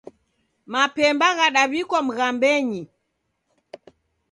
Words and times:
Mapemba 0.71 1.27
ghadaw'ikwa 1.37 1.99
mghambenyi 2.07 2.81